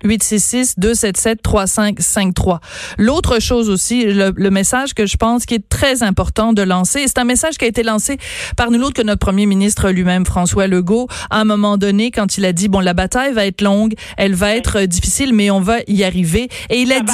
1-866-277-3553. 0.04 2.58
L'autre 2.98 3.40
chose 3.40 3.70
aussi, 3.70 4.04
le, 4.04 4.32
le, 4.34 4.50
message 4.50 4.94
que 4.94 5.06
je 5.06 5.16
pense 5.16 5.46
qui 5.46 5.54
est 5.54 5.68
très 5.68 6.02
important 6.02 6.52
de 6.52 6.62
lancer, 6.62 7.06
c'est 7.06 7.18
un 7.18 7.24
message 7.24 7.56
qui 7.58 7.64
a 7.64 7.68
été 7.68 7.82
lancé 7.82 8.18
par 8.56 8.70
nul 8.70 8.84
autre 8.84 8.94
que 8.94 9.02
notre 9.02 9.18
premier 9.18 9.46
ministre 9.46 9.73
lui-même, 9.82 10.24
François 10.24 10.66
Legault, 10.66 11.08
à 11.30 11.40
un 11.40 11.44
moment 11.44 11.76
donné, 11.76 12.10
quand 12.10 12.38
il 12.38 12.44
a 12.44 12.52
dit, 12.52 12.68
bon, 12.68 12.80
la 12.80 12.94
bataille 12.94 13.32
va 13.32 13.46
être 13.46 13.62
longue, 13.62 13.94
elle 14.16 14.34
va 14.34 14.54
être 14.54 14.82
difficile, 14.82 15.32
mais 15.32 15.50
on 15.50 15.60
va 15.60 15.78
y 15.86 16.04
arriver. 16.04 16.48
Et 16.70 16.80
il 16.80 16.92
a 16.92 17.00
dit... 17.00 17.12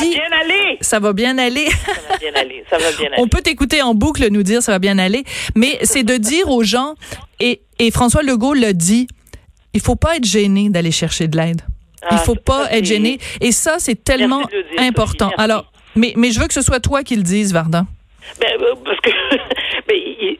Ça 0.80 0.98
va 1.00 1.12
bien 1.12 1.38
aller. 1.38 1.66
Ça 1.66 1.80
va 2.08 2.16
bien 2.18 2.34
aller. 2.34 2.64
ça 2.70 2.78
va 2.78 2.90
bien 2.92 3.06
aller. 3.12 3.14
On 3.18 3.28
peut 3.28 3.42
t'écouter 3.42 3.82
en 3.82 3.94
boucle 3.94 4.26
nous 4.30 4.42
dire 4.42 4.62
ça 4.62 4.72
va 4.72 4.78
bien 4.78 4.98
aller, 4.98 5.24
mais 5.54 5.78
c'est 5.82 6.04
de 6.04 6.16
dire 6.16 6.48
aux 6.50 6.62
gens, 6.62 6.94
et, 7.40 7.62
et 7.78 7.90
François 7.90 8.22
Legault 8.22 8.54
l'a 8.54 8.72
dit, 8.72 9.08
il 9.72 9.80
faut 9.80 9.96
pas 9.96 10.16
être 10.16 10.24
gêné 10.24 10.68
d'aller 10.68 10.90
chercher 10.90 11.28
de 11.28 11.36
l'aide. 11.36 11.62
il 12.02 12.08
ah, 12.10 12.18
faut 12.18 12.34
pas 12.34 12.72
être 12.72 12.84
gêné. 12.84 13.18
Et 13.40 13.52
ça, 13.52 13.76
c'est 13.78 14.02
tellement 14.02 14.42
important. 14.78 15.30
Alors, 15.36 15.70
mais, 15.96 16.12
mais 16.16 16.30
je 16.30 16.40
veux 16.40 16.46
que 16.46 16.54
ce 16.54 16.62
soit 16.62 16.80
toi 16.80 17.02
qui 17.02 17.16
le 17.16 17.22
dise, 17.22 17.52
Varda. 17.52 17.86
Ben, 18.40 18.48
euh, 18.60 18.74
parce 18.84 19.00
que 19.00 19.10
ben, 19.88 20.36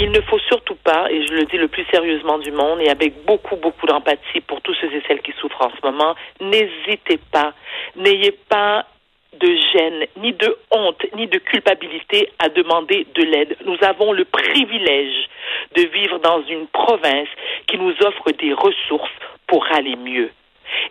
il 0.00 0.10
ne 0.12 0.20
faut 0.22 0.38
surtout 0.48 0.76
pas, 0.76 1.10
et 1.10 1.26
je 1.26 1.34
le 1.34 1.44
dis 1.44 1.58
le 1.58 1.68
plus 1.68 1.84
sérieusement 1.92 2.38
du 2.38 2.50
monde 2.52 2.80
et 2.80 2.88
avec 2.88 3.22
beaucoup, 3.26 3.56
beaucoup 3.56 3.86
d'empathie 3.86 4.40
pour 4.40 4.62
tous 4.62 4.74
ceux 4.80 4.90
et 4.94 5.02
celles 5.06 5.20
qui 5.20 5.32
souffrent 5.32 5.60
en 5.60 5.70
ce 5.70 5.86
moment, 5.86 6.14
n'hésitez 6.40 7.18
pas, 7.30 7.52
n'ayez 7.96 8.32
pas 8.48 8.86
de 9.34 9.56
gêne, 9.72 10.06
ni 10.16 10.32
de 10.32 10.56
honte, 10.70 11.04
ni 11.16 11.26
de 11.26 11.38
culpabilité 11.38 12.30
à 12.38 12.48
demander 12.48 13.06
de 13.14 13.22
l'aide. 13.22 13.56
Nous 13.66 13.76
avons 13.82 14.12
le 14.12 14.24
privilège 14.24 15.28
de 15.76 15.82
vivre 15.82 16.18
dans 16.18 16.42
une 16.46 16.66
province 16.66 17.28
qui 17.66 17.78
nous 17.78 17.94
offre 18.02 18.32
des 18.32 18.54
ressources 18.54 19.12
pour 19.46 19.66
aller 19.70 19.96
mieux. 19.96 20.30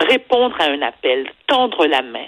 répondre 0.00 0.56
à 0.60 0.64
un 0.64 0.82
appel, 0.82 1.30
tendre 1.46 1.86
la 1.86 2.02
main, 2.02 2.26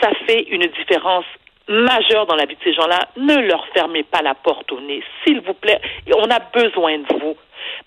ça 0.00 0.10
fait 0.26 0.42
une 0.50 0.66
différence 0.66 1.24
majeure 1.68 2.26
dans 2.26 2.34
la 2.34 2.46
vie 2.46 2.56
de 2.56 2.62
ces 2.64 2.74
gens-là. 2.74 3.08
Ne 3.16 3.36
leur 3.46 3.66
fermez 3.68 4.02
pas 4.02 4.22
la 4.22 4.34
porte 4.34 4.70
au 4.72 4.80
nez, 4.80 5.02
s'il 5.24 5.40
vous 5.40 5.54
plaît. 5.54 5.80
On 6.16 6.30
a 6.30 6.38
besoin 6.38 6.98
de 6.98 7.18
vous. 7.20 7.36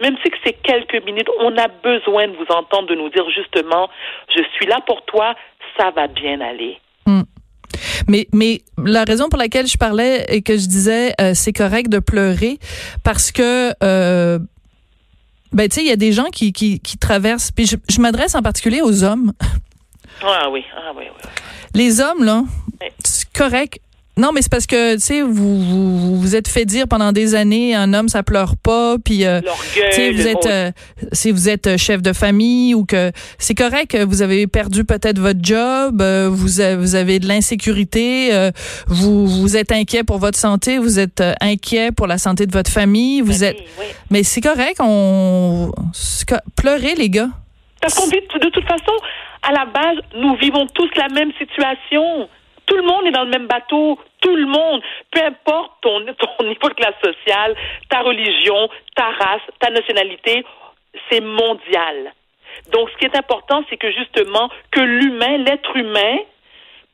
Même 0.02 0.18
si 0.24 0.32
c'est 0.44 0.54
quelques 0.54 1.04
minutes, 1.06 1.30
on 1.40 1.58
a 1.58 1.68
besoin 1.68 2.28
de 2.28 2.36
vous 2.36 2.48
entendre, 2.50 2.88
de 2.88 2.96
nous 2.96 3.10
dire 3.10 3.30
justement, 3.30 3.90
je 4.30 4.42
suis 4.54 4.66
là 4.66 4.80
pour 4.86 5.04
toi, 5.04 5.36
ça 5.78 5.92
va 5.92 6.08
bien 6.08 6.42
aller. 6.42 6.80
Mais, 8.08 8.28
mais 8.34 8.62
la 8.84 9.04
raison 9.04 9.30
pour 9.30 9.40
laquelle 9.40 9.68
je 9.68 9.78
parlais 9.78 10.26
et 10.30 10.42
que 10.42 10.58
je 10.58 10.68
disais 10.68 11.14
euh, 11.20 11.34
c'est 11.34 11.54
correct 11.54 11.90
de 11.90 12.00
pleurer 12.00 12.60
parce 13.04 13.32
que 13.32 13.74
euh, 13.84 14.40
ben 15.52 15.68
tu 15.70 15.76
sais 15.76 15.82
il 15.82 15.88
y 15.88 15.92
a 15.92 15.96
des 15.96 16.12
gens 16.12 16.30
qui, 16.32 16.54
qui, 16.54 16.80
qui 16.80 16.98
traversent 16.98 17.52
puis 17.52 17.66
je, 17.66 17.78
je 17.90 18.00
m'adresse 18.02 18.36
en 18.36 18.42
particulier 18.42 18.82
aux 18.82 19.04
hommes. 19.04 19.34
Ah 20.22 20.50
oui, 20.52 20.64
ah 20.76 20.92
oui, 20.96 21.06
oui. 21.10 21.30
Les 21.74 22.00
hommes 22.00 22.24
là, 22.24 22.44
c'est 23.04 23.32
correct. 23.34 23.80
Non, 24.18 24.32
mais 24.34 24.42
c'est 24.42 24.52
parce 24.52 24.66
que, 24.66 24.96
tu 24.96 25.02
sais, 25.02 25.22
vous, 25.22 25.60
vous 25.60 26.20
vous 26.20 26.36
êtes 26.36 26.48
fait 26.48 26.64
dire 26.64 26.88
pendant 26.88 27.12
des 27.12 27.36
années, 27.36 27.76
un 27.76 27.94
homme, 27.94 28.08
ça 28.08 28.24
pleure 28.24 28.56
pas, 28.56 28.96
puis, 29.04 29.26
euh, 29.26 29.42
tu 29.42 29.82
sais, 29.92 30.12
vous 30.12 30.28
êtes, 30.28 30.46
euh, 30.46 30.72
si 31.12 31.32
vous 31.32 31.50
êtes 31.50 31.68
euh, 31.68 31.78
chef 31.78 32.02
de 32.02 32.14
famille 32.14 32.74
ou 32.74 32.86
que 32.86 33.12
c'est 33.38 33.56
correct, 33.56 33.96
vous 33.96 34.22
avez 34.22 34.48
perdu 34.48 34.86
peut-être 34.86 35.20
votre 35.20 35.42
job, 35.42 36.02
vous, 36.32 36.62
avez, 36.62 36.76
vous 36.78 36.96
avez 36.96 37.20
de 37.20 37.28
l'insécurité, 37.28 38.32
vous, 38.88 39.28
vous 39.28 39.58
êtes 39.58 39.72
inquiet 39.72 40.04
pour 40.04 40.18
votre 40.18 40.38
santé, 40.38 40.78
vous 40.78 40.98
êtes 40.98 41.22
inquiet 41.42 41.92
pour 41.92 42.08
la 42.08 42.18
santé 42.18 42.46
de 42.46 42.54
votre 42.54 42.72
famille, 42.72 43.20
vous 43.22 43.44
êtes, 43.44 43.58
mais 44.10 44.24
c'est 44.24 44.42
correct, 44.42 44.78
on, 44.80 45.72
pleurez 46.56 46.96
les 46.96 47.10
gars. 47.10 47.30
Parce 47.82 47.94
qu'on 47.94 48.08
vit 48.08 48.22
de 48.22 48.50
toute 48.50 48.66
façon, 48.66 48.94
à 49.44 49.52
la 49.52 49.66
base, 49.66 49.98
nous 50.16 50.36
vivons 50.38 50.66
tous 50.74 50.90
la 50.96 51.10
même 51.10 51.32
situation. 51.38 52.30
Monde 53.06 53.14
est 53.14 53.18
dans 53.18 53.24
le 53.24 53.30
même 53.30 53.48
bateau. 53.48 54.00
Tout 54.22 54.36
le 54.36 54.46
monde. 54.46 54.82
Peu 55.12 55.22
importe 55.24 55.72
ton 55.82 56.00
niveau 56.00 56.70
de 56.70 56.74
classe 56.74 56.96
sociale, 57.04 57.56
ta 57.90 58.02
religion, 58.02 58.70
ta 58.96 59.06
race, 59.06 59.42
ta 59.60 59.70
nationalité, 59.70 60.44
c'est 61.10 61.22
mondial. 61.22 62.14
Donc, 62.72 62.90
ce 62.90 62.98
qui 62.98 63.06
est 63.06 63.18
important, 63.18 63.64
c'est 63.70 63.78
que 63.78 63.92
justement, 63.92 64.50
que 64.72 64.80
l'humain, 64.80 65.38
l'être 65.38 65.76
humain, 65.76 66.18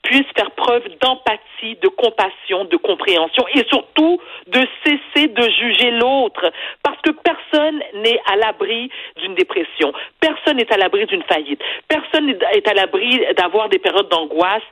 puisse 0.04 0.26
faire 0.36 0.52
preuve 0.52 0.84
d'empathie, 1.00 1.78
de 1.82 1.88
compassion, 1.88 2.66
de 2.66 2.78
compréhension 2.78 3.46
et 3.54 3.64
surtout 3.70 4.20
de 4.48 4.68
cesser 4.84 5.28
de 5.28 5.44
juger 5.44 5.92
l'autre. 5.92 6.52
Parce 6.84 7.00
que 7.02 7.12
personne 7.12 7.82
n'est 7.94 8.20
à 8.26 8.36
l'abri 8.36 8.90
d'une 9.18 9.36
dépression. 9.36 9.94
Personne 10.20 10.58
n'est 10.58 10.74
à 10.74 10.78
l'abri 10.78 11.06
d'une 11.06 11.24
faillite. 11.24 11.62
Personne 11.88 12.26
n'est 12.26 12.70
à 12.70 12.74
l'abri 12.74 13.24
d'avoir 13.38 13.70
des 13.70 13.80
périodes 13.80 14.10
d'angoisse. 14.10 14.64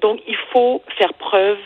Donc, 0.00 0.20
il 0.26 0.36
faut 0.52 0.82
faire 0.98 1.12
preuve 1.14 1.58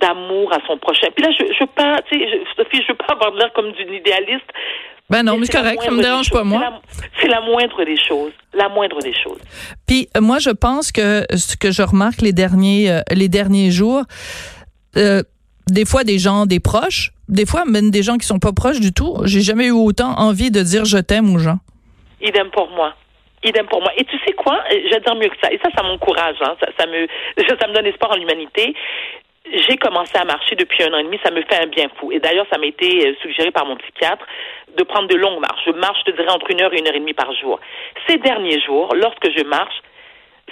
d'amour 0.00 0.52
à 0.52 0.58
son 0.66 0.78
prochain. 0.78 1.08
Puis 1.14 1.24
là, 1.24 1.30
je, 1.32 1.44
je 1.52 1.64
pas, 1.64 2.00
tu 2.02 2.18
sais, 2.18 2.40
Sophie, 2.56 2.82
je 2.82 2.92
veux 2.92 2.98
pas 2.98 3.12
avoir 3.14 3.32
l'air 3.34 3.52
comme 3.52 3.72
d'une 3.72 3.92
idéaliste. 3.92 4.46
Ben 5.10 5.24
non, 5.24 5.36
mais, 5.36 5.46
c'est 5.46 5.58
correct, 5.58 5.82
ça 5.82 5.90
me 5.90 6.00
dérange 6.00 6.30
pas 6.30 6.44
moi. 6.44 6.80
C'est 7.20 7.26
la, 7.26 7.40
moindre 7.40 7.84
des 7.84 7.96
choses, 7.96 8.32
la 8.54 8.68
moindre 8.68 9.00
des 9.00 9.12
choses. 9.12 9.40
Puis 9.86 10.08
euh, 10.16 10.20
moi, 10.20 10.38
je 10.38 10.50
pense 10.50 10.92
que 10.92 11.24
ce 11.36 11.56
que 11.56 11.72
je 11.72 11.82
remarque 11.82 12.20
les 12.22 12.32
derniers 12.32 12.90
euh, 12.90 13.00
les 13.10 13.28
derniers 13.28 13.72
jours, 13.72 14.04
euh, 14.96 15.22
des 15.66 15.84
fois 15.84 16.04
des 16.04 16.20
gens, 16.20 16.46
des 16.46 16.60
proches, 16.60 17.10
des 17.28 17.44
fois 17.44 17.64
même 17.64 17.90
des 17.90 18.04
gens 18.04 18.18
qui 18.18 18.26
sont 18.26 18.38
pas 18.38 18.52
proches 18.52 18.78
du 18.78 18.92
tout. 18.92 19.16
J'ai 19.24 19.40
jamais 19.40 19.66
eu 19.66 19.72
autant 19.72 20.16
envie 20.16 20.52
de 20.52 20.62
dire 20.62 20.84
je 20.84 20.98
t'aime 20.98 21.34
aux 21.34 21.38
gens. 21.38 21.58
Idem 22.22 22.48
pour 22.52 22.70
moi. 22.70 22.94
Idem 23.42 23.66
pour 23.66 23.80
moi. 23.80 23.92
Et 23.96 24.04
tu 24.04 24.18
sais 24.26 24.32
quoi? 24.32 24.62
J'adore 24.90 25.16
mieux 25.16 25.28
que 25.28 25.36
ça. 25.42 25.50
Et 25.52 25.58
ça, 25.62 25.70
ça 25.74 25.82
m'encourage. 25.82 26.36
Hein. 26.40 26.56
Ça, 26.60 26.68
ça, 26.78 26.86
me, 26.86 27.06
ça 27.38 27.66
me 27.68 27.72
donne 27.72 27.86
espoir 27.86 28.12
en 28.12 28.16
l'humanité. 28.16 28.74
J'ai 29.52 29.76
commencé 29.78 30.16
à 30.18 30.24
marcher 30.24 30.54
depuis 30.56 30.82
un 30.84 30.92
an 30.92 30.98
et 30.98 31.04
demi. 31.04 31.18
Ça 31.24 31.30
me 31.30 31.42
fait 31.42 31.62
un 31.62 31.66
bien 31.66 31.88
fou. 31.96 32.12
Et 32.12 32.20
d'ailleurs, 32.20 32.46
ça 32.52 32.58
m'a 32.58 32.66
été 32.66 33.08
euh, 33.08 33.14
suggéré 33.22 33.50
par 33.50 33.64
mon 33.64 33.76
psychiatre 33.76 34.24
de 34.76 34.82
prendre 34.84 35.08
de 35.08 35.16
longues 35.16 35.40
marches. 35.40 35.62
Je 35.66 35.72
marche, 35.72 36.00
je 36.06 36.12
te 36.12 36.16
dirais, 36.16 36.30
entre 36.30 36.50
une 36.50 36.60
heure 36.60 36.72
et 36.74 36.78
une 36.78 36.86
heure 36.86 36.94
et 36.94 37.00
demie 37.00 37.14
par 37.14 37.32
jour. 37.34 37.58
Ces 38.06 38.18
derniers 38.18 38.60
jours, 38.60 38.94
lorsque 38.94 39.30
je 39.36 39.42
marche, 39.44 39.80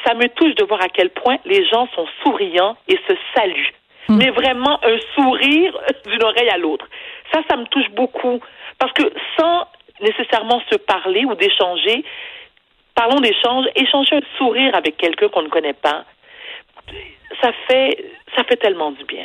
ça 0.04 0.14
me 0.14 0.26
touche 0.28 0.54
de 0.54 0.64
voir 0.64 0.80
à 0.82 0.88
quel 0.88 1.10
point 1.10 1.36
les 1.44 1.66
gens 1.66 1.88
sont 1.94 2.06
souriants 2.22 2.76
et 2.88 2.98
se 3.08 3.14
saluent. 3.34 3.74
Hmm. 4.08 4.16
Mais 4.16 4.30
vraiment 4.30 4.80
un 4.82 4.98
sourire 5.14 5.78
d'une 6.06 6.22
oreille 6.24 6.48
à 6.48 6.56
l'autre. 6.56 6.86
Ça, 7.32 7.42
ça 7.50 7.56
me 7.56 7.66
touche 7.66 7.90
beaucoup. 7.90 8.40
Parce 8.78 8.92
que 8.92 9.04
sans 9.38 9.66
nécessairement 10.00 10.62
se 10.70 10.76
parler 10.76 11.24
ou 11.24 11.34
d'échanger, 11.34 12.04
parlons 12.98 13.20
d'échange, 13.20 13.66
échanger 13.76 14.16
un 14.16 14.36
sourire 14.36 14.74
avec 14.74 14.96
quelqu'un 14.96 15.28
qu'on 15.28 15.42
ne 15.42 15.48
connaît 15.48 15.72
pas, 15.72 16.04
ça 17.40 17.50
fait, 17.68 18.04
ça 18.34 18.42
fait 18.42 18.56
tellement 18.56 18.90
du 18.90 19.04
bien. 19.04 19.24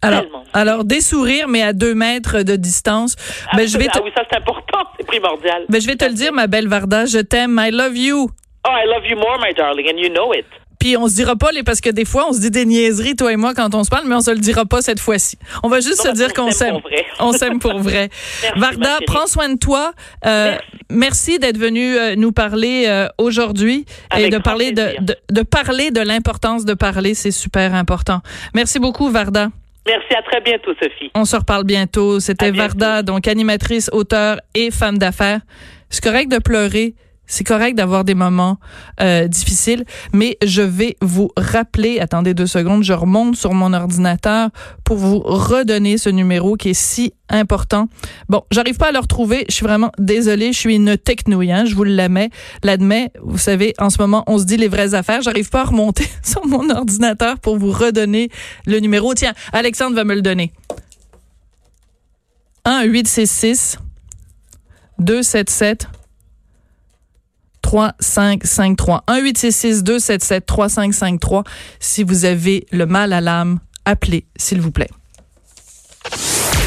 Alors, 0.00 0.22
alors 0.54 0.84
des 0.84 1.00
sourires, 1.00 1.48
mais 1.48 1.62
à 1.62 1.72
deux 1.72 1.94
mètres 1.94 2.42
de 2.42 2.54
distance. 2.54 3.16
Ah, 3.50 3.56
ben, 3.56 3.66
je 3.66 3.76
vais 3.76 3.88
ah 3.92 3.98
oui, 4.04 4.12
ça 4.16 4.22
c'est 4.30 4.38
important, 4.38 4.84
c'est 4.96 5.06
primordial. 5.06 5.64
Ben, 5.68 5.80
je 5.80 5.88
vais 5.88 5.96
te 5.96 6.04
le 6.04 6.12
dire, 6.12 6.32
ma 6.32 6.46
belle 6.46 6.68
Varda, 6.68 7.06
je 7.06 7.18
t'aime, 7.18 7.60
I 7.60 7.72
love 7.72 7.96
you. 7.96 8.30
Oh, 8.64 8.70
I 8.70 8.86
love 8.86 9.04
you 9.04 9.16
more, 9.16 9.38
my 9.40 9.52
darling, 9.52 9.88
and 9.88 9.98
you 9.98 10.08
know 10.10 10.32
it. 10.32 10.46
Puis 10.78 10.96
on 10.96 11.08
se 11.08 11.14
dira 11.14 11.36
pas 11.36 11.50
les 11.52 11.62
parce 11.62 11.80
que 11.80 11.90
des 11.90 12.04
fois 12.04 12.26
on 12.28 12.32
se 12.32 12.40
dit 12.40 12.50
des 12.50 12.64
niaiseries 12.64 13.16
toi 13.16 13.32
et 13.32 13.36
moi 13.36 13.54
quand 13.54 13.74
on 13.74 13.84
se 13.84 13.90
parle 13.90 14.06
mais 14.06 14.14
on 14.14 14.20
se 14.20 14.30
le 14.30 14.38
dira 14.38 14.64
pas 14.64 14.80
cette 14.82 15.00
fois-ci. 15.00 15.38
On 15.62 15.68
va 15.68 15.80
juste 15.80 16.02
se 16.02 16.12
dire 16.12 16.32
qu'on 16.32 16.50
s'aime. 16.50 16.78
On 17.20 17.32
s'aime 17.32 17.58
pour 17.58 17.78
vrai. 17.78 18.10
Varda, 18.56 18.98
prends 19.06 19.26
soin 19.26 19.48
de 19.48 19.58
toi. 19.58 19.92
Euh, 20.26 20.56
merci, 20.90 21.38
d'être 21.38 21.58
venu 21.58 21.96
euh, 21.96 22.14
nous 22.16 22.32
parler 22.32 22.84
euh, 22.86 23.08
aujourd'hui 23.18 23.86
et 24.16 24.28
de 24.28 24.38
parler 24.38 24.72
de, 24.72 24.94
de, 25.00 25.16
de 25.30 25.42
parler 25.42 25.90
de 25.90 26.00
l'importance 26.00 26.64
de 26.64 26.74
parler, 26.74 27.14
c'est 27.14 27.30
super 27.30 27.74
important. 27.74 28.20
Merci 28.54 28.78
beaucoup 28.78 29.10
Varda. 29.10 29.48
Merci, 29.88 30.14
à 30.14 30.22
très 30.22 30.40
bientôt, 30.42 30.72
Sophie. 30.80 31.10
On 31.14 31.24
se 31.24 31.34
reparle 31.34 31.64
bientôt. 31.64 32.20
C'était 32.20 32.50
Varda, 32.50 33.02
donc 33.02 33.26
animatrice, 33.26 33.88
auteur 33.92 34.38
et 34.54 34.70
femme 34.70 34.98
d'affaires. 34.98 35.40
C'est 35.88 36.04
correct 36.04 36.30
de 36.30 36.38
pleurer, 36.38 36.94
C'est 37.28 37.44
correct 37.44 37.76
d'avoir 37.76 38.04
des 38.04 38.14
moments 38.14 38.58
euh, 39.00 39.28
difficiles, 39.28 39.84
mais 40.14 40.38
je 40.42 40.62
vais 40.62 40.96
vous 41.02 41.30
rappeler, 41.36 42.00
attendez 42.00 42.32
deux 42.32 42.46
secondes, 42.46 42.82
je 42.82 42.94
remonte 42.94 43.36
sur 43.36 43.52
mon 43.52 43.74
ordinateur 43.74 44.48
pour 44.82 44.96
vous 44.96 45.18
redonner 45.18 45.98
ce 45.98 46.08
numéro 46.08 46.56
qui 46.56 46.70
est 46.70 46.74
si 46.74 47.12
important. 47.28 47.88
Bon, 48.30 48.42
j'arrive 48.50 48.78
pas 48.78 48.88
à 48.88 48.92
le 48.92 48.98
retrouver, 48.98 49.44
je 49.50 49.54
suis 49.54 49.66
vraiment 49.66 49.92
désolée, 49.98 50.54
je 50.54 50.58
suis 50.58 50.74
une 50.74 50.96
technouille, 50.96 51.52
hein, 51.52 51.66
je 51.66 51.74
vous 51.74 51.84
l'admets, 51.84 52.30
l'admets. 52.62 53.12
Vous 53.22 53.36
savez, 53.36 53.74
en 53.78 53.90
ce 53.90 53.98
moment, 54.00 54.24
on 54.26 54.38
se 54.38 54.44
dit 54.44 54.56
les 54.56 54.68
vraies 54.68 54.94
affaires, 54.94 55.20
j'arrive 55.20 55.50
pas 55.50 55.60
à 55.60 55.64
remonter 55.64 56.08
sur 56.22 56.46
mon 56.46 56.70
ordinateur 56.70 57.38
pour 57.40 57.58
vous 57.58 57.70
redonner 57.70 58.30
le 58.66 58.80
numéro. 58.80 59.12
Tiens, 59.12 59.34
Alexandre 59.52 59.94
va 59.94 60.04
me 60.04 60.14
le 60.14 60.22
donner. 60.22 60.52
1 62.64 62.84
866 62.84 63.78
277 64.98 65.97
3553. 67.68 69.04
1 69.06 69.82
277 69.82 70.46
3553. 70.46 71.44
Si 71.80 72.02
vous 72.02 72.24
avez 72.24 72.66
le 72.72 72.86
mal 72.86 73.12
à 73.12 73.20
l'âme, 73.20 73.60
appelez, 73.84 74.26
s'il 74.36 74.62
vous 74.62 74.70
plaît. 74.70 74.88